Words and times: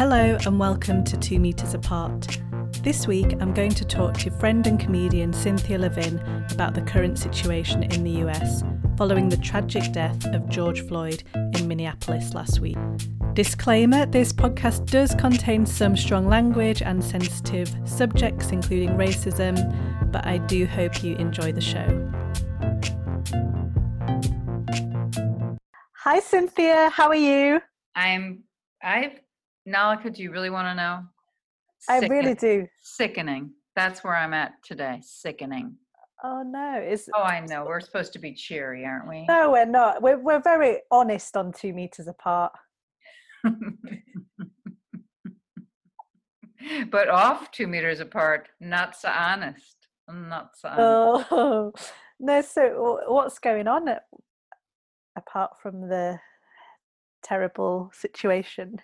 Hello 0.00 0.38
and 0.46 0.58
welcome 0.58 1.04
to 1.04 1.18
Two 1.18 1.38
Meters 1.38 1.74
Apart. 1.74 2.38
This 2.82 3.06
week 3.06 3.36
I'm 3.38 3.52
going 3.52 3.72
to 3.72 3.84
talk 3.84 4.14
to 4.20 4.30
friend 4.30 4.66
and 4.66 4.80
comedian 4.80 5.30
Cynthia 5.30 5.76
Levin 5.76 6.18
about 6.52 6.72
the 6.72 6.80
current 6.80 7.18
situation 7.18 7.82
in 7.82 8.02
the 8.02 8.24
US 8.24 8.64
following 8.96 9.28
the 9.28 9.36
tragic 9.36 9.92
death 9.92 10.24
of 10.28 10.48
George 10.48 10.86
Floyd 10.88 11.22
in 11.34 11.68
Minneapolis 11.68 12.32
last 12.32 12.60
week. 12.60 12.78
Disclaimer 13.34 14.06
this 14.06 14.32
podcast 14.32 14.86
does 14.86 15.14
contain 15.16 15.66
some 15.66 15.98
strong 15.98 16.26
language 16.26 16.80
and 16.80 17.04
sensitive 17.04 17.70
subjects, 17.84 18.52
including 18.52 18.96
racism, 18.96 19.54
but 20.10 20.24
I 20.24 20.38
do 20.38 20.64
hope 20.64 21.04
you 21.04 21.14
enjoy 21.16 21.52
the 21.52 21.60
show. 21.60 22.10
Hi, 25.92 26.20
Cynthia. 26.20 26.88
How 26.88 27.08
are 27.08 27.14
you? 27.14 27.60
I'm. 27.94 28.44
I've. 28.82 29.20
Nalika, 29.70 30.12
do 30.12 30.22
you 30.22 30.32
really 30.32 30.50
want 30.50 30.66
to 30.68 30.74
know? 30.74 31.00
I 31.88 32.00
really 32.06 32.34
do. 32.34 32.66
Sickening. 32.82 33.52
That's 33.76 34.02
where 34.04 34.16
I'm 34.16 34.34
at 34.34 34.62
today. 34.62 35.00
Sickening. 35.02 35.76
Oh 36.22 36.42
no! 36.42 36.78
Is 36.86 37.08
Oh, 37.14 37.22
I 37.22 37.40
know. 37.46 37.64
We're 37.64 37.80
supposed 37.80 38.12
to 38.12 38.18
be 38.18 38.34
cheery, 38.34 38.84
aren't 38.84 39.08
we? 39.08 39.24
no, 39.26 39.52
we're 39.52 39.64
not. 39.64 40.02
We're 40.02 40.18
we're 40.18 40.42
very 40.42 40.80
honest 40.90 41.34
on 41.36 41.52
two 41.52 41.72
meters 41.72 42.08
apart. 42.08 42.52
but 46.90 47.08
off 47.08 47.50
two 47.52 47.66
meters 47.66 48.00
apart, 48.00 48.50
not 48.60 48.94
so 48.96 49.08
honest. 49.08 49.76
Not 50.10 50.50
so 50.56 50.68
honest. 50.68 51.28
Oh 51.30 51.72
no! 52.20 52.42
So 52.42 53.00
what's 53.08 53.38
going 53.38 53.66
on 53.66 53.88
at, 53.88 54.02
apart 55.16 55.52
from 55.62 55.88
the 55.88 56.20
terrible 57.22 57.90
situation 57.94 58.76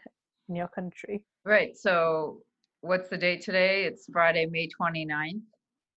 in 0.48 0.56
your 0.56 0.68
country? 0.68 1.23
Right. 1.45 1.76
So, 1.76 2.43
what's 2.80 3.09
the 3.09 3.16
date 3.16 3.43
today? 3.43 3.84
It's 3.84 4.07
Friday, 4.12 4.46
May 4.46 4.68
29th, 4.68 5.40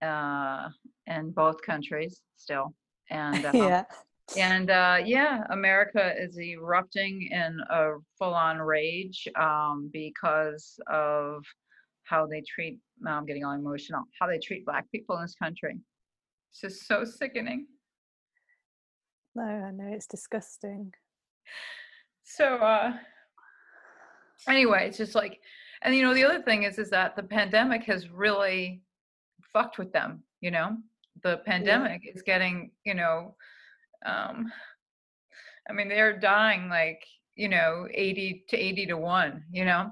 uh, 0.02 0.70
in 1.08 1.32
both 1.32 1.62
countries 1.62 2.22
still. 2.36 2.73
And 3.10 3.46
uh, 3.46 3.52
yeah. 3.54 3.84
And 4.38 4.70
uh, 4.70 4.98
yeah, 5.04 5.44
America 5.50 6.14
is 6.16 6.40
erupting 6.40 7.30
in 7.32 7.60
a 7.70 7.94
full 8.18 8.34
on 8.34 8.60
rage 8.60 9.28
um, 9.40 9.90
because 9.92 10.80
of 10.88 11.44
how 12.04 12.28
they 12.28 12.42
treat, 12.42 12.80
now 13.00 13.18
I'm 13.18 13.26
getting 13.26 13.44
all 13.44 13.54
emotional, 13.54 14.04
how 14.20 14.28
they 14.28 14.40
treat 14.40 14.66
Black 14.66 14.90
people 14.92 15.16
in 15.16 15.23
this 15.23 15.36
country. 15.36 15.80
It's 16.52 16.62
just 16.62 16.88
so 16.88 17.06
sickening. 17.06 17.68
No, 19.36 19.44
I 19.44 19.72
know 19.72 19.92
it's 19.92 20.08
disgusting. 20.08 20.92
So, 22.23 22.56
uh, 22.58 22.94
anyway, 24.48 24.88
it's 24.88 24.98
just 24.98 25.16
like, 25.16 25.40
and 25.82 25.95
you 25.95 26.04
know, 26.04 26.14
the 26.14 26.23
other 26.23 26.42
thing 26.42 26.64
is, 26.64 26.78
is 26.80 26.90
that 26.92 27.16
the 27.16 27.23
pandemic 27.23 27.84
has 27.84 28.09
really 28.09 28.82
fucked 29.54 29.78
with 29.78 29.92
them, 29.92 30.23
you 30.42 30.52
know? 30.52 30.78
The 31.23 31.38
pandemic 31.45 32.02
is 32.14 32.22
getting, 32.22 32.72
you 32.86 32.94
know, 32.94 33.36
um 34.06 34.52
i 35.70 35.73
mean 35.73 35.90
they're 35.90 36.17
dying 36.17 36.70
like 36.70 37.04
you 37.36 37.50
know 37.50 37.86
80 37.94 38.45
to 38.50 38.58
80 38.58 38.86
to 38.88 38.98
1 38.98 39.44
you 39.52 39.66
know 39.66 39.92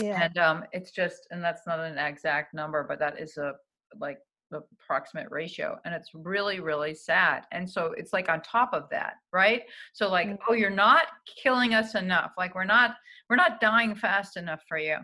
Yeah. 0.00 0.22
and 0.22 0.38
um 0.38 0.64
it's 0.72 0.92
just 0.92 1.26
and 1.30 1.42
that's 1.42 1.66
not 1.66 1.80
an 1.80 1.98
exact 1.98 2.54
number 2.54 2.84
but 2.88 2.98
that 3.00 3.20
is 3.20 3.36
a 3.36 3.54
like 3.98 4.18
approximate 4.52 5.26
ratio 5.30 5.76
and 5.84 5.94
it's 5.94 6.10
really 6.14 6.60
really 6.60 6.94
sad 6.94 7.44
and 7.52 7.68
so 7.68 7.92
it's 7.96 8.12
like 8.12 8.28
on 8.28 8.40
top 8.42 8.72
of 8.72 8.88
that 8.90 9.14
right 9.32 9.62
so 9.92 10.08
like 10.08 10.28
Mm. 10.28 10.38
oh 10.48 10.52
you're 10.52 10.70
not 10.70 11.06
killing 11.42 11.74
us 11.74 11.94
enough 11.94 12.32
like 12.38 12.54
we're 12.54 12.64
not 12.64 12.94
we're 13.28 13.36
not 13.36 13.60
dying 13.60 13.94
fast 13.96 14.36
enough 14.36 14.62
for 14.68 14.78
you 14.78 14.98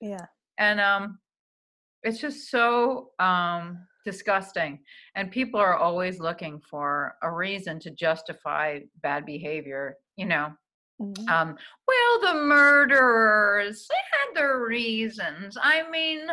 Yeah. 0.00 0.24
and 0.58 0.80
um 0.80 1.18
it's 2.02 2.18
just 2.20 2.48
so 2.50 3.10
um 3.18 3.86
disgusting 4.04 4.78
and 5.14 5.30
people 5.30 5.60
are 5.60 5.76
always 5.76 6.18
looking 6.20 6.58
for 6.60 7.16
a 7.22 7.30
reason 7.30 7.78
to 7.80 7.90
justify 7.90 8.78
bad 9.02 9.26
behavior 9.26 9.96
you 10.16 10.24
know 10.26 10.52
Mhm. 11.00 11.28
um 11.30 11.56
well 11.88 12.20
the 12.34 12.40
murderers 12.44 13.86
they 13.88 13.96
had 14.12 14.34
their 14.36 14.60
reasons 14.66 15.56
i 15.60 15.88
mean 15.90 16.26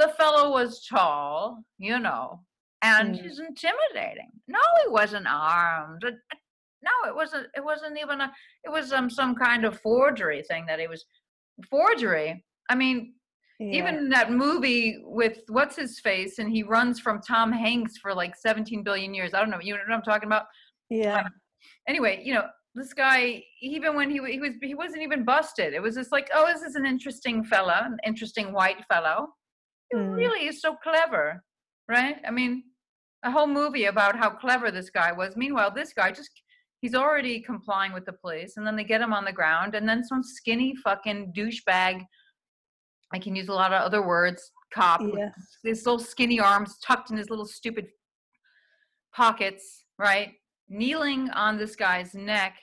the 0.00 0.08
fellow 0.20 0.50
was 0.58 0.84
tall 0.86 1.62
you 1.78 1.98
know 1.98 2.40
and 2.82 3.14
Mm. 3.14 3.22
he's 3.22 3.38
intimidating. 3.50 4.30
No 4.48 4.58
he 4.82 4.88
wasn't 4.90 5.26
armed. 5.28 6.02
No 6.88 6.94
it 7.10 7.14
wasn't 7.14 7.46
it 7.58 7.64
wasn't 7.70 7.98
even 8.04 8.18
a 8.22 8.32
it 8.66 8.70
was 8.76 8.86
um 8.92 9.08
some 9.10 9.34
kind 9.34 9.64
of 9.66 9.78
forgery 9.80 10.42
thing 10.50 10.64
that 10.66 10.80
he 10.80 10.86
was 10.94 11.04
forgery? 11.68 12.42
I 12.70 12.74
mean 12.74 13.14
Yeah. 13.58 13.74
even 13.78 14.08
that 14.16 14.32
movie 14.32 14.86
with 15.04 15.36
what's 15.48 15.76
his 15.76 16.00
face 16.00 16.38
and 16.38 16.48
he 16.50 16.62
runs 16.62 16.98
from 17.04 17.20
tom 17.20 17.52
hanks 17.52 17.94
for 18.02 18.14
like 18.14 18.34
17 18.34 18.82
billion 18.82 19.12
years. 19.18 19.34
I 19.34 19.40
don't 19.40 19.50
know 19.50 19.60
you 19.60 19.74
know 19.74 19.80
what 19.86 19.94
i'm 19.98 20.02
talking 20.10 20.26
about? 20.32 20.46
Yeah. 20.88 21.28
anyway 21.86 22.14
you 22.24 22.32
know 22.34 22.46
this 22.74 22.92
guy 22.94 23.42
even 23.60 23.94
when 23.98 24.08
he, 24.14 24.18
he 24.34 24.40
was 24.40 24.54
he 24.62 24.74
wasn't 24.74 25.02
even 25.02 25.24
busted. 25.24 25.74
It 25.74 25.82
was 25.82 25.96
just 25.96 26.12
like 26.12 26.28
oh 26.32 26.46
this 26.50 26.62
is 26.62 26.76
an 26.76 26.86
interesting 26.86 27.44
fella 27.44 27.82
an 27.84 27.98
interesting 28.06 28.52
white 28.54 28.82
fellow 28.92 29.18
he 29.90 29.96
Mm. 29.96 30.14
really 30.16 30.46
is 30.46 30.60
so 30.60 30.76
clever 30.76 31.42
right 31.88 32.16
i 32.26 32.30
mean 32.30 32.62
a 33.24 33.30
whole 33.30 33.46
movie 33.46 33.84
about 33.86 34.16
how 34.16 34.30
clever 34.30 34.70
this 34.70 34.90
guy 34.90 35.10
was 35.12 35.36
meanwhile 35.36 35.70
this 35.70 35.92
guy 35.92 36.10
just 36.10 36.30
he's 36.80 36.94
already 36.94 37.40
complying 37.40 37.92
with 37.92 38.06
the 38.06 38.12
police 38.12 38.56
and 38.56 38.66
then 38.66 38.76
they 38.76 38.84
get 38.84 39.00
him 39.00 39.12
on 39.12 39.24
the 39.24 39.32
ground 39.32 39.74
and 39.74 39.88
then 39.88 40.02
some 40.04 40.22
skinny 40.22 40.74
fucking 40.84 41.32
douchebag 41.36 42.04
i 43.12 43.18
can 43.18 43.34
use 43.34 43.48
a 43.48 43.52
lot 43.52 43.72
of 43.72 43.82
other 43.82 44.02
words 44.06 44.52
cop 44.72 45.00
with 45.02 45.14
Yeah. 45.18 45.30
his 45.64 45.84
little 45.84 45.98
skinny 45.98 46.38
arms 46.40 46.78
tucked 46.78 47.10
in 47.10 47.16
his 47.16 47.28
little 47.28 47.44
stupid 47.46 47.88
pockets, 49.12 49.84
right? 49.98 50.34
Kneeling 50.68 51.28
on 51.30 51.58
this 51.58 51.74
guy's 51.74 52.14
neck 52.14 52.54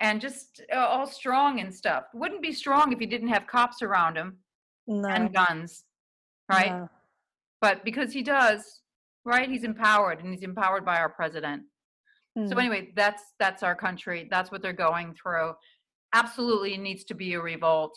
and 0.00 0.18
just 0.20 0.62
uh, 0.74 0.78
all 0.78 1.06
strong 1.06 1.60
and 1.60 1.72
stuff. 1.74 2.04
Wouldn't 2.14 2.40
be 2.40 2.52
strong 2.52 2.92
if 2.92 2.98
he 2.98 3.04
didn't 3.04 3.28
have 3.28 3.46
cops 3.46 3.82
around 3.82 4.16
him 4.16 4.38
No. 4.86 5.08
and 5.10 5.32
guns, 5.34 5.84
right? 6.48 6.72
no. 6.72 6.88
But 7.60 7.84
because 7.84 8.12
he 8.12 8.22
does, 8.22 8.80
right? 9.24 9.48
He's 9.48 9.64
empowered 9.64 10.20
and 10.22 10.32
he's 10.32 10.42
empowered 10.42 10.84
by 10.84 10.98
our 10.98 11.08
president. 11.08 11.62
So 12.36 12.56
Mm. 12.56 12.58
anyway, 12.58 12.92
that's 12.96 13.22
that's 13.38 13.62
our 13.62 13.76
country. 13.76 14.26
That's 14.30 14.50
what 14.50 14.60
they're 14.60 14.72
going 14.72 15.14
through. 15.14 15.54
Absolutely 16.12 16.76
needs 16.76 17.04
to 17.04 17.14
be 17.14 17.34
a 17.34 17.40
revolt. 17.40 17.94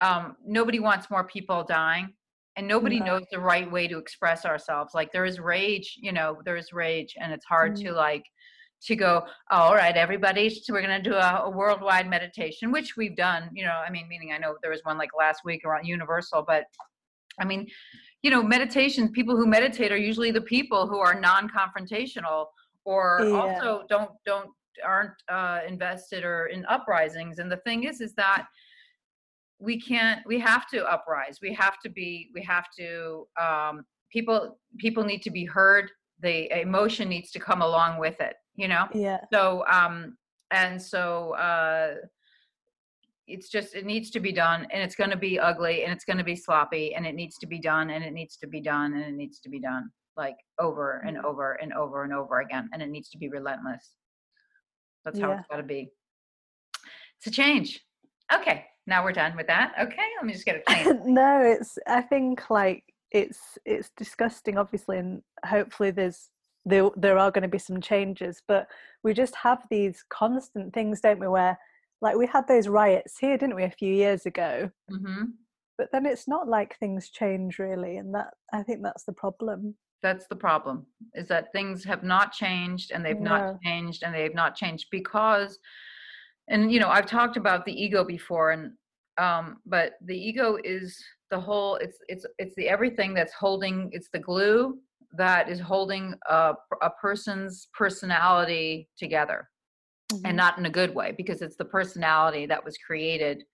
Um, 0.00 0.36
nobody 0.44 0.78
wants 0.78 1.10
more 1.10 1.24
people 1.24 1.64
dying, 1.64 2.14
and 2.56 2.68
nobody 2.68 2.98
No. 3.00 3.06
knows 3.06 3.26
the 3.30 3.40
right 3.40 3.70
way 3.70 3.88
to 3.88 3.98
express 3.98 4.44
ourselves. 4.44 4.94
Like 4.94 5.10
there 5.12 5.24
is 5.24 5.40
rage, 5.40 5.96
you 6.00 6.12
know, 6.12 6.40
there 6.44 6.56
is 6.56 6.72
rage, 6.72 7.14
and 7.18 7.32
it's 7.32 7.44
hard 7.46 7.74
to 7.76 7.92
like 7.92 8.24
to 8.82 8.96
go. 8.96 9.26
Oh, 9.50 9.56
all 9.56 9.74
right, 9.74 9.96
everybody, 9.96 10.50
so 10.50 10.72
we're 10.74 10.82
gonna 10.82 11.00
do 11.00 11.14
a, 11.14 11.42
a 11.44 11.50
worldwide 11.50 12.08
meditation, 12.10 12.72
which 12.72 12.96
we've 12.96 13.16
done. 13.16 13.48
You 13.54 13.64
know, 13.64 13.72
I 13.86 13.90
mean, 13.90 14.06
meaning 14.08 14.32
I 14.32 14.38
know 14.38 14.56
there 14.60 14.70
was 14.70 14.80
one 14.84 14.98
like 14.98 15.10
last 15.18 15.44
week 15.44 15.64
around 15.64 15.86
Universal, 15.86 16.42
but 16.46 16.64
I 17.40 17.44
mean, 17.44 17.66
you 18.22 18.30
know, 18.30 18.42
meditation, 18.42 19.10
People 19.10 19.36
who 19.36 19.46
meditate 19.46 19.92
are 19.92 19.96
usually 19.96 20.30
the 20.30 20.40
people 20.40 20.86
who 20.86 20.98
are 20.98 21.18
non-confrontational 21.18 22.46
or 22.84 23.20
Yeah. 23.22 23.36
also 23.40 23.84
don't 23.88 24.10
don't 24.24 24.50
aren't 24.84 25.12
uh, 25.28 25.60
invested 25.68 26.24
or 26.24 26.46
in 26.46 26.64
uprisings 26.66 27.38
and 27.38 27.52
the 27.52 27.58
thing 27.58 27.84
is 27.84 28.00
is 28.00 28.14
that 28.14 28.46
we 29.60 29.78
can't 29.78 30.26
we 30.26 30.40
have 30.40 30.66
to 30.66 30.82
uprise 30.86 31.38
we 31.42 31.52
have 31.52 31.78
to 31.78 31.90
be 31.90 32.30
we 32.34 32.42
have 32.42 32.66
to 32.76 33.26
um, 33.40 33.84
people 34.10 34.58
people 34.78 35.04
need 35.04 35.20
to 35.22 35.30
be 35.30 35.44
heard 35.44 35.90
the 36.22 36.50
emotion 36.58 37.08
needs 37.08 37.30
to 37.30 37.38
come 37.38 37.60
along 37.60 37.98
with 38.00 38.18
it 38.20 38.34
you 38.56 38.66
know 38.66 38.88
Yeah. 38.94 39.18
so 39.32 39.62
um 39.68 40.16
and 40.50 40.80
so 40.80 41.34
uh 41.34 41.94
it's 43.32 43.48
just 43.48 43.74
it 43.74 43.86
needs 43.86 44.10
to 44.10 44.20
be 44.20 44.32
done 44.32 44.66
and 44.70 44.82
it's 44.82 44.94
going 44.94 45.10
to 45.10 45.16
be 45.16 45.38
ugly 45.38 45.84
and 45.84 45.92
it's 45.92 46.04
going 46.04 46.18
to 46.18 46.24
be 46.24 46.36
sloppy 46.36 46.94
and 46.94 47.06
it 47.06 47.14
needs 47.14 47.38
to 47.38 47.46
be 47.46 47.58
done 47.58 47.90
and 47.90 48.04
it 48.04 48.12
needs 48.12 48.36
to 48.36 48.46
be 48.46 48.60
done 48.60 48.94
and 48.94 49.02
it 49.02 49.14
needs 49.14 49.40
to 49.40 49.48
be 49.48 49.60
done 49.60 49.90
like 50.16 50.36
over 50.60 51.02
and 51.06 51.16
mm. 51.16 51.24
over 51.24 51.54
and 51.54 51.72
over 51.72 52.04
and 52.04 52.12
over 52.12 52.40
again 52.40 52.68
and 52.72 52.82
it 52.82 52.90
needs 52.90 53.08
to 53.10 53.18
be 53.18 53.28
relentless. 53.28 53.92
That's 55.04 55.18
how 55.18 55.30
Yeah. 55.30 55.38
it's 55.38 55.48
got 55.48 55.56
to 55.56 55.62
be. 55.62 55.90
It's 57.18 57.26
a 57.26 57.30
change. 57.30 57.80
Okay 58.32 58.66
now 58.86 59.04
we're 59.04 59.12
done 59.12 59.36
with 59.36 59.46
that. 59.46 59.72
Okay 59.80 60.06
let 60.16 60.26
me 60.26 60.32
just 60.32 60.44
get 60.44 60.62
a 60.66 60.72
change 60.72 61.00
no, 61.04 61.40
it's 61.40 61.78
I 61.86 62.02
think 62.02 62.50
like 62.50 62.84
it's 63.10 63.58
it's 63.64 63.90
disgusting 63.96 64.58
obviously 64.58 64.98
and 64.98 65.22
hopefully 65.44 65.90
there's 65.90 66.30
there 66.64 66.90
there 66.96 67.18
are 67.18 67.30
going 67.30 67.42
to 67.42 67.48
be 67.48 67.58
some 67.58 67.80
changes 67.80 68.40
but 68.48 68.66
we 69.02 69.12
just 69.12 69.34
have 69.34 69.62
these 69.70 70.04
constant 70.08 70.72
things 70.72 71.00
don't 71.00 71.18
we 71.18 71.28
where 71.28 71.58
like 72.02 72.16
we 72.16 72.26
had 72.26 72.46
those 72.46 72.68
riots 72.68 73.16
here 73.18 73.38
didn't 73.38 73.56
we 73.56 73.64
a 73.64 73.70
few 73.70 73.92
years 73.92 74.26
ago? 74.26 74.70
Hmm 74.90 75.24
but 75.78 75.90
then 75.90 76.06
it's 76.06 76.28
not 76.28 76.48
like 76.48 76.76
things 76.78 77.08
change 77.10 77.58
really 77.58 77.96
and 77.96 78.14
that 78.14 78.34
I 78.52 78.62
think 78.62 78.82
that's 78.82 79.04
the 79.04 79.12
problem. 79.12 79.74
That's 80.02 80.26
the 80.26 80.36
problem 80.36 80.86
is 81.14 81.28
that 81.28 81.52
things 81.52 81.82
have 81.84 82.02
not 82.02 82.32
changed 82.32 82.90
and 82.92 83.04
they've 83.04 83.18
No. 83.20 83.30
not 83.30 83.56
changed 83.64 84.02
and 84.02 84.14
they've 84.14 84.34
not 84.34 84.54
changed 84.54 84.86
because 84.90 85.58
and 86.48 86.72
you 86.72 86.80
know 86.80 86.88
i've 86.88 87.06
talked 87.06 87.36
about 87.36 87.64
the 87.64 87.72
ego 87.72 88.04
before 88.04 88.50
and 88.50 88.72
um, 89.18 89.58
but 89.66 89.92
the 90.04 90.16
ego 90.16 90.56
is 90.64 90.98
the 91.30 91.38
whole 91.38 91.76
it's 91.76 91.98
it's 92.08 92.26
it's 92.38 92.54
the 92.56 92.68
everything 92.68 93.14
that's 93.14 93.32
holding 93.32 93.90
it's 93.92 94.08
the 94.12 94.18
glue 94.18 94.78
that 95.16 95.48
is 95.48 95.60
holding 95.60 96.14
a, 96.28 96.54
a 96.82 96.90
person's 97.00 97.68
personality 97.74 98.88
together 98.96 99.48
mm-hmm. 100.12 100.26
and 100.26 100.36
not 100.36 100.58
in 100.58 100.66
a 100.66 100.70
good 100.70 100.94
way 100.94 101.12
because 101.16 101.42
it's 101.42 101.56
the 101.56 101.64
personality 101.64 102.46
that 102.46 102.64
was 102.64 102.76
created 102.78 103.44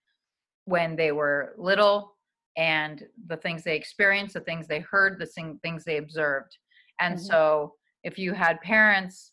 when 0.65 0.95
they 0.95 1.11
were 1.11 1.53
little 1.57 2.15
and 2.57 3.03
the 3.27 3.37
things 3.37 3.63
they 3.63 3.75
experienced 3.75 4.33
the 4.33 4.39
things 4.41 4.67
they 4.67 4.79
heard 4.79 5.19
the 5.19 5.57
things 5.63 5.83
they 5.83 5.97
observed 5.97 6.57
and 6.99 7.15
mm-hmm. 7.15 7.25
so 7.25 7.73
if 8.03 8.17
you 8.17 8.33
had 8.33 8.59
parents 8.61 9.31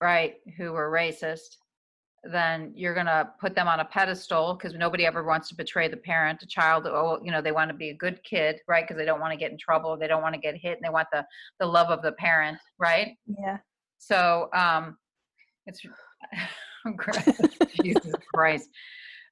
right 0.00 0.36
who 0.56 0.72
were 0.72 0.90
racist 0.90 1.56
then 2.24 2.72
you're 2.74 2.94
going 2.94 3.06
to 3.06 3.30
put 3.40 3.54
them 3.54 3.68
on 3.68 3.80
a 3.80 3.84
pedestal 3.84 4.54
because 4.54 4.74
nobody 4.74 5.06
ever 5.06 5.22
wants 5.22 5.48
to 5.48 5.54
betray 5.54 5.88
the 5.88 5.96
parent 5.96 6.42
a 6.42 6.46
child 6.46 6.86
oh 6.86 7.18
you 7.22 7.30
know 7.30 7.40
they 7.40 7.52
want 7.52 7.70
to 7.70 7.76
be 7.76 7.90
a 7.90 7.94
good 7.94 8.20
kid 8.24 8.60
right 8.66 8.84
because 8.84 8.96
they 8.96 9.04
don't 9.04 9.20
want 9.20 9.32
to 9.32 9.38
get 9.38 9.52
in 9.52 9.58
trouble 9.58 9.96
they 9.96 10.08
don't 10.08 10.22
want 10.22 10.34
to 10.34 10.40
get 10.40 10.56
hit 10.56 10.76
and 10.76 10.84
they 10.84 10.90
want 10.90 11.08
the 11.12 11.24
the 11.60 11.66
love 11.66 11.90
of 11.90 12.02
the 12.02 12.12
parent 12.12 12.58
right 12.78 13.16
yeah 13.26 13.58
so 13.98 14.48
um 14.54 14.96
it's 15.66 15.80
jesus 17.82 18.12
christ 18.32 18.70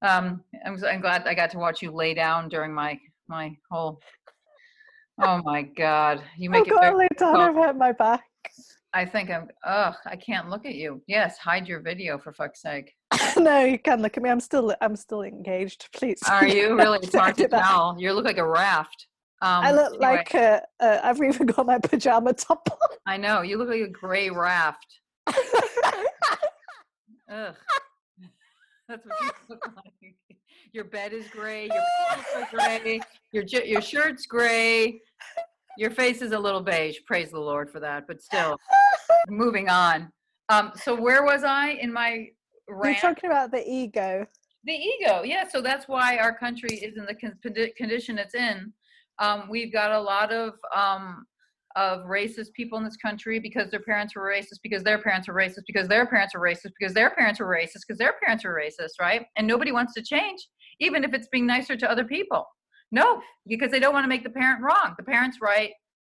um 0.03 0.43
I'm, 0.65 0.83
I'm 0.85 1.01
glad 1.01 1.27
i 1.27 1.35
got 1.35 1.51
to 1.51 1.59
watch 1.59 1.83
you 1.83 1.91
lay 1.91 2.15
down 2.15 2.49
during 2.49 2.75
my 2.75 2.99
my 3.29 3.57
whole 3.71 4.01
oh 5.23 5.41
my 5.45 5.63
god 5.63 6.23
you 6.37 6.51
make 6.51 6.65
oh, 6.71 6.77
it 6.77 6.81
God, 6.81 6.97
lay 6.97 7.09
down 7.19 7.37
i've 7.37 7.55
hurt 7.55 7.77
my 7.77 7.93
back 7.93 8.25
I 8.97 9.05
think 9.05 9.31
I'm. 9.31 9.49
Ugh, 9.63 9.95
I 10.07 10.17
can't 10.17 10.49
look 10.49 10.65
at 10.65 10.75
you. 10.75 11.03
Yes, 11.07 11.37
hide 11.37 11.69
your 11.69 11.81
video 11.81 12.17
for 12.17 12.33
fuck's 12.33 12.63
sake. 12.63 12.95
no, 13.37 13.63
you 13.63 13.79
can 13.79 14.01
look 14.01 14.17
at 14.17 14.23
me. 14.23 14.31
I'm 14.31 14.41
still. 14.41 14.75
I'm 14.81 14.97
still 14.97 15.21
engaged. 15.23 15.91
Please. 15.93 16.19
Are 16.27 16.49
you 16.49 16.75
really? 16.75 17.01
It's 17.03 17.15
hard 17.15 17.37
to 17.37 17.47
tell. 17.47 17.95
You 17.99 18.15
look 18.15 18.25
like 18.25 18.39
a 18.39 18.49
raft. 18.49 19.07
Um, 19.43 19.65
I 19.65 19.73
look 19.73 19.93
anyway. 19.93 20.17
like 20.17 20.35
a, 20.35 20.63
uh, 20.81 21.01
I've 21.05 21.21
even 21.23 21.47
got 21.47 21.67
my 21.67 21.79
pajama 21.79 22.33
top 22.33 22.67
on. 22.71 22.97
I 23.07 23.19
know 23.19 23.43
you 23.43 23.59
look 23.59 23.69
like 23.69 23.83
a 23.83 23.89
gray 23.89 24.31
raft. 24.31 24.87
Ugh. 27.31 27.55
That's 28.89 29.05
what 29.05 29.15
you 29.21 29.31
look 29.49 29.67
like. 29.77 30.17
Your 30.73 30.85
bed 30.85 31.13
is 31.13 31.27
gray. 31.29 31.65
Your 31.65 31.83
pants 32.09 32.29
are 32.37 32.49
gray. 32.51 33.01
Your 33.33 33.45
your 33.45 33.81
shirt's 33.81 34.27
gray. 34.27 35.01
Your 35.79 35.91
face 35.91 36.23
is 36.23 36.33
a 36.33 36.39
little 36.39 36.61
beige. 36.63 36.99
Praise 37.07 37.31
the 37.31 37.41
Lord 37.41 37.71
for 37.71 37.81
that. 37.81 38.07
But 38.07 38.23
still, 38.23 38.59
moving 39.29 39.69
on. 39.69 40.11
Um, 40.49 40.73
so 40.77 40.95
where 40.95 41.25
was 41.25 41.45
I 41.45 41.71
in 41.71 41.93
my 41.93 42.29
rant? 42.69 43.03
You're 43.03 43.15
talking 43.15 43.31
about 43.31 43.51
the 43.51 43.69
ego. 43.69 44.27
The 44.65 44.73
ego, 44.73 45.23
yeah. 45.23 45.47
So 45.49 45.61
that's 45.61 45.87
why 45.87 46.19
our 46.19 46.37
country 46.37 46.77
is 46.77 46.97
in 46.97 47.07
the 47.07 47.71
condition 47.77 48.19
it's 48.19 48.35
in. 48.35 48.73
Um, 49.19 49.49
we've 49.49 49.73
got 49.73 49.93
a 49.93 50.01
lot 50.01 50.33
of 50.33 50.55
um, 50.75 51.27
of 51.77 52.01
racist 52.07 52.53
people 52.55 52.79
in 52.79 52.85
this 52.85 52.97
country 52.97 53.39
because 53.39 53.71
their 53.71 53.81
parents 53.81 54.17
were 54.17 54.23
racist, 54.23 54.61
because 54.63 54.83
their 54.83 54.99
parents 54.99 55.29
were 55.29 55.35
racist, 55.35 55.65
because 55.67 55.87
their 55.89 56.07
parents 56.07 56.35
were 56.35 56.41
racist, 56.41 56.73
because 56.79 56.95
their 56.95 57.11
parents 57.11 57.39
were 57.39 57.47
racist, 57.47 57.83
because 57.87 57.99
their 57.99 58.15
parents 58.23 58.45
were 58.45 58.59
racist, 58.59 58.93
right? 59.01 59.27
And 59.37 59.47
nobody 59.47 59.73
wants 59.73 59.93
to 59.95 60.03
change, 60.03 60.49
even 60.81 61.05
if 61.05 61.13
it's 61.13 61.29
being 61.29 61.47
nicer 61.47 61.77
to 61.77 61.91
other 61.91 62.05
people. 62.05 62.47
No, 62.91 63.21
because 63.47 63.71
they 63.71 63.81
don't 63.81 63.93
want 63.93 64.05
to 64.05 64.09
make 64.09 64.25
the 64.25 64.31
parent 64.31 64.63
wrong. 64.63 64.95
The 64.97 65.05
parent's 65.05 65.39
right. 65.43 65.71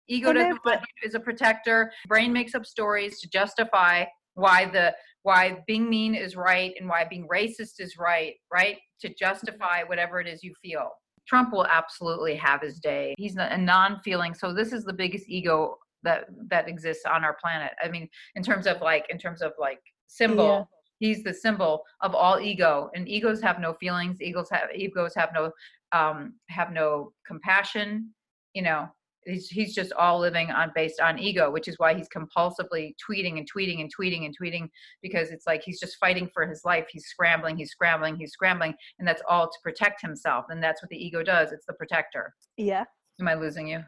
Ego 0.08 0.32
doesn't 0.32 0.58
want 0.64 0.80
you 0.80 1.08
as 1.08 1.14
a 1.14 1.20
protector. 1.20 1.92
Brain 2.08 2.32
makes 2.32 2.54
up 2.54 2.66
stories 2.66 3.20
to 3.20 3.28
justify 3.28 4.04
why 4.34 4.64
the 4.64 4.94
why 5.22 5.58
being 5.68 5.88
mean 5.88 6.14
is 6.16 6.34
right 6.34 6.72
and 6.80 6.88
why 6.88 7.06
being 7.08 7.28
racist 7.32 7.74
is 7.78 7.96
right, 7.98 8.34
right? 8.52 8.78
To 9.02 9.14
justify 9.14 9.84
whatever 9.84 10.20
it 10.20 10.26
is 10.26 10.42
you 10.42 10.52
feel. 10.60 10.90
Trump 11.26 11.52
will 11.52 11.66
absolutely 11.66 12.34
have 12.36 12.60
his 12.62 12.78
day. 12.78 13.14
He's 13.18 13.36
a 13.36 13.56
non-feeling. 13.56 14.34
So 14.34 14.52
this 14.52 14.72
is 14.72 14.84
the 14.84 14.92
biggest 14.92 15.28
ego 15.28 15.78
that 16.02 16.26
that 16.48 16.68
exists 16.68 17.04
on 17.06 17.24
our 17.24 17.36
planet. 17.40 17.72
I 17.82 17.88
mean, 17.88 18.08
in 18.34 18.42
terms 18.42 18.66
of 18.66 18.80
like 18.80 19.06
in 19.10 19.18
terms 19.18 19.42
of 19.42 19.52
like 19.58 19.80
symbol. 20.06 20.46
Yeah 20.46 20.64
he's 20.98 21.24
the 21.24 21.34
symbol 21.34 21.82
of 22.02 22.14
all 22.14 22.38
ego 22.38 22.88
and 22.94 23.08
egos 23.08 23.40
have 23.40 23.58
no 23.58 23.74
feelings 23.80 24.20
egos 24.20 24.46
have 24.52 24.68
egos 24.72 25.12
have 25.16 25.30
no 25.34 25.50
um, 25.92 26.34
have 26.48 26.72
no 26.72 27.12
compassion. 27.26 28.10
You 28.54 28.62
know, 28.62 28.88
he's, 29.24 29.48
he's 29.48 29.74
just 29.74 29.92
all 29.92 30.18
living 30.18 30.50
on 30.50 30.72
based 30.74 31.00
on 31.00 31.18
ego, 31.18 31.50
which 31.50 31.68
is 31.68 31.78
why 31.78 31.94
he's 31.94 32.08
compulsively 32.08 32.94
tweeting 32.98 33.38
and 33.38 33.48
tweeting 33.50 33.80
and 33.80 33.90
tweeting 33.94 34.26
and 34.26 34.36
tweeting 34.36 34.68
because 35.02 35.30
it's 35.30 35.46
like 35.46 35.62
he's 35.62 35.80
just 35.80 35.96
fighting 35.98 36.28
for 36.32 36.46
his 36.46 36.62
life. 36.64 36.86
He's 36.90 37.06
scrambling, 37.06 37.56
he's 37.56 37.70
scrambling, 37.70 38.16
he's 38.16 38.32
scrambling, 38.32 38.74
and 38.98 39.06
that's 39.06 39.22
all 39.28 39.48
to 39.48 39.58
protect 39.62 40.00
himself. 40.00 40.46
And 40.48 40.62
that's 40.62 40.82
what 40.82 40.90
the 40.90 40.96
ego 40.96 41.22
does. 41.22 41.52
It's 41.52 41.66
the 41.66 41.74
protector. 41.74 42.34
Yeah. 42.56 42.84
Am 43.20 43.28
I 43.28 43.34
losing 43.34 43.68
you? 43.68 43.84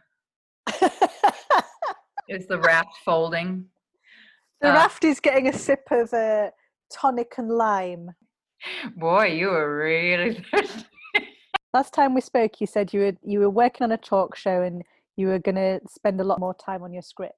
is 2.28 2.46
the 2.46 2.58
raft 2.58 2.96
folding? 3.04 3.66
The 4.60 4.70
uh, 4.70 4.74
raft 4.74 5.04
is 5.04 5.20
getting 5.20 5.48
a 5.48 5.52
sip 5.52 5.86
of 5.90 6.12
uh, 6.12 6.50
tonic 6.92 7.34
and 7.38 7.50
lime. 7.50 8.10
Boy, 8.96 9.26
you 9.26 9.48
were 9.48 9.76
really 9.76 10.44
thirsty. 10.50 10.84
Last 11.74 11.92
time 11.92 12.14
we 12.14 12.20
spoke, 12.20 12.60
you 12.60 12.66
said 12.66 12.94
you 12.94 13.00
were 13.00 13.12
you 13.24 13.40
were 13.40 13.50
working 13.50 13.84
on 13.84 13.90
a 13.90 13.96
talk 13.96 14.36
show 14.36 14.62
and 14.62 14.84
you 15.16 15.28
were 15.28 15.38
going 15.38 15.54
to 15.56 15.80
spend 15.88 16.20
a 16.20 16.24
lot 16.24 16.40
more 16.40 16.54
time 16.54 16.82
on 16.82 16.92
your 16.92 17.02
script. 17.02 17.34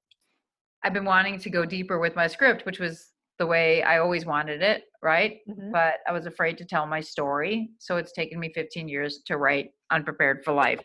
I've 0.85 0.93
been 0.93 1.05
wanting 1.05 1.39
to 1.41 1.51
go 1.51 1.65
deeper 1.65 1.99
with 1.99 2.15
my 2.15 2.27
script, 2.27 2.65
which 2.65 2.79
was 2.79 3.13
the 3.39 3.47
way 3.47 3.83
I 3.83 3.99
always 3.99 4.25
wanted 4.25 4.63
it, 4.63 4.85
right? 5.03 5.39
Mm-hmm. 5.49 5.73
But 5.73 5.97
I 6.09 6.13
was 6.13 6.27
afraid 6.27 6.57
to 6.59 6.65
tell 6.65 6.87
my 6.87 7.01
story, 7.01 7.71
so 7.79 7.97
it's 7.97 8.13
taken 8.13 8.39
me 8.39 8.53
15 8.55 8.89
years 8.89 9.21
to 9.27 9.37
write 9.37 9.71
Unprepared 9.91 10.43
for 10.45 10.53
Life. 10.53 10.83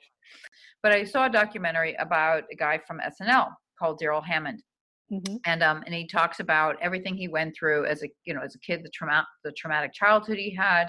But 0.83 0.91
I 0.91 1.03
saw 1.03 1.27
a 1.27 1.29
documentary 1.29 1.95
about 1.99 2.43
a 2.51 2.55
guy 2.55 2.79
from 2.85 2.99
SNL 2.99 3.49
called 3.77 3.99
Darrell 3.99 4.21
Hammond. 4.21 4.63
Mm-hmm. 5.11 5.35
And 5.45 5.61
um, 5.61 5.83
and 5.85 5.93
he 5.93 6.07
talks 6.07 6.39
about 6.39 6.77
everything 6.81 7.15
he 7.15 7.27
went 7.27 7.53
through 7.55 7.85
as 7.85 8.01
a 8.01 8.07
you 8.23 8.33
know 8.33 8.41
as 8.41 8.55
a 8.55 8.59
kid, 8.59 8.81
the 8.81 8.89
trauma, 8.89 9.27
the 9.43 9.51
traumatic 9.51 9.93
childhood 9.93 10.37
he 10.37 10.55
had, 10.55 10.87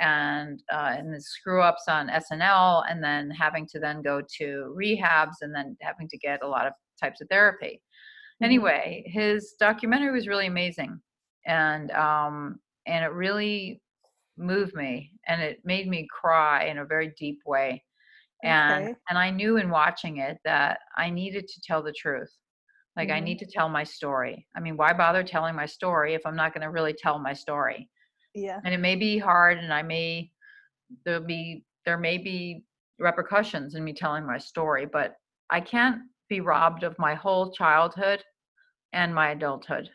and 0.00 0.62
uh, 0.72 0.94
and 0.96 1.14
the 1.14 1.20
screw 1.20 1.62
ups 1.62 1.84
on 1.88 2.08
SNL, 2.08 2.84
and 2.90 3.02
then 3.02 3.30
having 3.30 3.66
to 3.68 3.78
then 3.78 4.02
go 4.02 4.22
to 4.38 4.74
rehabs, 4.76 5.36
and 5.40 5.54
then 5.54 5.76
having 5.80 6.08
to 6.08 6.18
get 6.18 6.42
a 6.42 6.48
lot 6.48 6.66
of 6.66 6.72
types 7.00 7.20
of 7.20 7.28
therapy. 7.28 7.80
Mm-hmm. 8.42 8.44
Anyway, 8.44 9.04
his 9.06 9.54
documentary 9.58 10.12
was 10.12 10.28
really 10.28 10.46
amazing, 10.46 11.00
and 11.46 11.90
um, 11.92 12.58
and 12.86 13.04
it 13.04 13.12
really 13.12 13.80
moved 14.36 14.74
me, 14.74 15.12
and 15.26 15.40
it 15.40 15.60
made 15.64 15.88
me 15.88 16.06
cry 16.10 16.64
in 16.64 16.78
a 16.78 16.84
very 16.84 17.12
deep 17.18 17.40
way. 17.46 17.82
And 18.42 18.84
okay. 18.84 18.94
and 19.08 19.18
I 19.18 19.30
knew 19.30 19.56
in 19.56 19.70
watching 19.70 20.18
it 20.18 20.38
that 20.44 20.80
I 20.96 21.08
needed 21.10 21.48
to 21.48 21.60
tell 21.62 21.82
the 21.82 21.92
truth. 21.92 22.30
Like 22.96 23.08
mm-hmm. 23.08 23.16
I 23.16 23.20
need 23.20 23.38
to 23.38 23.46
tell 23.46 23.68
my 23.68 23.84
story. 23.84 24.46
I 24.56 24.60
mean, 24.60 24.76
why 24.76 24.92
bother 24.92 25.22
telling 25.22 25.54
my 25.54 25.66
story 25.66 26.14
if 26.14 26.22
I'm 26.26 26.36
not 26.36 26.52
going 26.52 26.62
to 26.62 26.70
really 26.70 26.94
tell 26.94 27.18
my 27.18 27.32
story? 27.32 27.88
Yeah. 28.36 28.60
And 28.64 28.74
it 28.74 28.78
may 28.78 28.96
be 28.96 29.18
hard 29.18 29.58
and 29.58 29.72
i 29.72 29.82
may 29.82 30.30
there'll 31.04 31.24
be 31.24 31.64
there 31.84 31.98
may 31.98 32.18
be 32.18 32.62
repercussions 32.98 33.74
in 33.74 33.84
me 33.84 33.92
telling 33.92 34.26
my 34.26 34.38
story 34.38 34.86
but 34.86 35.16
i 35.50 35.60
can't 35.60 36.00
be 36.28 36.40
robbed 36.40 36.82
of 36.82 36.98
my 36.98 37.14
whole 37.14 37.50
childhood 37.50 38.22
and 38.92 39.14
my 39.14 39.30
adulthood. 39.30 39.90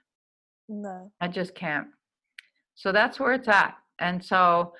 No. 0.69 1.11
I 1.19 1.27
just 1.27 1.55
can't. 1.55 1.87
So 2.75 2.91
that's 2.91 3.19
where 3.19 3.33
it's 3.33 3.47
at. 3.47 3.75
And 3.99 4.23
so 4.23 4.73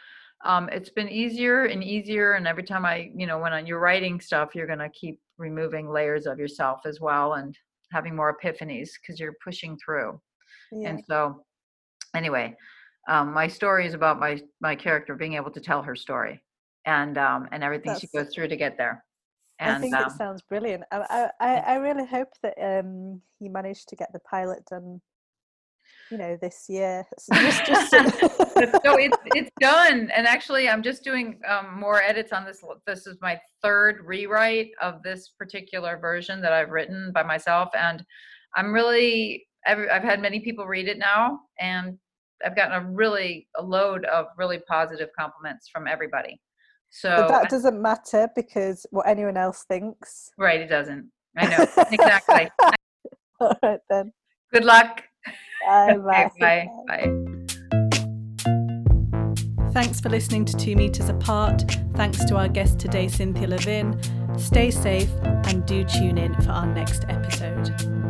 um, 0.45 0.69
it's 0.69 0.89
been 0.89 1.09
easier 1.09 1.65
and 1.65 1.83
easier 1.83 2.33
and 2.33 2.47
every 2.47 2.63
time 2.63 2.83
i 2.83 3.11
you 3.15 3.27
know 3.27 3.37
when 3.37 3.67
you're 3.67 3.79
writing 3.79 4.19
stuff 4.19 4.55
you're 4.55 4.65
going 4.65 4.79
to 4.79 4.89
keep 4.89 5.19
removing 5.37 5.87
layers 5.87 6.25
of 6.25 6.39
yourself 6.39 6.79
as 6.85 6.99
well 6.99 7.33
and 7.33 7.55
having 7.91 8.15
more 8.15 8.35
epiphanies 8.35 8.89
because 8.99 9.19
you're 9.19 9.35
pushing 9.43 9.77
through. 9.77 10.19
Yeah. 10.71 10.89
and 10.89 11.03
so 11.07 11.43
anyway 12.15 12.55
um, 13.07 13.33
my 13.33 13.47
story 13.47 13.85
is 13.87 13.93
about 13.93 14.19
my 14.19 14.41
my 14.59 14.75
character 14.75 15.15
being 15.15 15.33
able 15.33 15.51
to 15.51 15.59
tell 15.59 15.81
her 15.81 15.95
story 15.95 16.41
and 16.85 17.17
um, 17.17 17.47
and 17.51 17.63
everything 17.63 17.91
That's, 17.91 18.01
she 18.01 18.07
goes 18.07 18.33
through 18.33 18.47
to 18.49 18.55
get 18.55 18.77
there. 18.77 19.03
And, 19.59 19.77
I 19.77 19.79
think 19.79 19.95
um, 19.95 20.07
it 20.07 20.11
sounds 20.11 20.41
brilliant. 20.41 20.83
I, 20.91 21.29
I 21.39 21.55
I 21.55 21.75
really 21.75 22.05
hope 22.05 22.29
that 22.43 22.55
um, 22.61 23.21
you 23.39 23.49
manage 23.49 23.85
to 23.87 23.95
get 23.95 24.11
the 24.13 24.19
pilot 24.19 24.65
done. 24.69 25.01
You 26.09 26.17
know, 26.17 26.37
this 26.41 26.65
year. 26.67 27.05
just, 27.33 27.65
just 27.65 27.91
so 27.91 28.97
it's 28.97 29.17
it's 29.27 29.51
done, 29.59 30.11
and 30.13 30.27
actually, 30.27 30.67
I'm 30.67 30.83
just 30.83 31.03
doing 31.03 31.39
um, 31.47 31.79
more 31.79 32.01
edits 32.01 32.33
on 32.33 32.43
this. 32.43 32.61
This 32.85 33.07
is 33.07 33.17
my 33.21 33.39
third 33.61 34.01
rewrite 34.03 34.71
of 34.81 35.01
this 35.03 35.29
particular 35.39 35.97
version 35.97 36.41
that 36.41 36.51
I've 36.51 36.69
written 36.69 37.11
by 37.13 37.23
myself, 37.23 37.69
and 37.73 38.03
I'm 38.55 38.73
really 38.73 39.47
I've, 39.65 39.79
I've 39.91 40.03
had 40.03 40.21
many 40.21 40.39
people 40.41 40.65
read 40.65 40.87
it 40.87 40.97
now, 40.97 41.39
and 41.59 41.97
I've 42.45 42.55
gotten 42.55 42.73
a 42.73 42.89
really 42.89 43.47
a 43.57 43.63
load 43.63 44.05
of 44.05 44.27
really 44.37 44.59
positive 44.67 45.09
compliments 45.17 45.69
from 45.69 45.87
everybody. 45.87 46.39
So 46.89 47.15
but 47.15 47.27
that 47.29 47.49
doesn't 47.49 47.81
matter 47.81 48.29
because 48.35 48.85
what 48.91 49.07
anyone 49.07 49.37
else 49.37 49.63
thinks. 49.67 50.29
Right, 50.37 50.59
it 50.59 50.67
doesn't. 50.67 51.09
I 51.37 51.47
know 51.47 51.67
exactly. 51.91 52.49
All 53.39 53.57
right 53.63 53.79
then. 53.89 54.11
Good 54.53 54.65
luck. 54.65 55.03
Bye. 55.65 55.97
Bye. 56.05 56.31
bye. 56.39 56.69
Bye. 56.87 57.31
Thanks 59.71 60.01
for 60.01 60.09
listening 60.09 60.43
to 60.45 60.57
Two 60.57 60.75
Meters 60.75 61.07
Apart. 61.07 61.63
Thanks 61.95 62.25
to 62.25 62.35
our 62.35 62.49
guest 62.49 62.77
today, 62.77 63.07
Cynthia 63.07 63.47
Levin. 63.47 63.97
Stay 64.37 64.69
safe 64.69 65.09
and 65.23 65.65
do 65.65 65.85
tune 65.85 66.17
in 66.17 66.33
for 66.41 66.51
our 66.51 66.67
next 66.67 67.05
episode. 67.07 68.00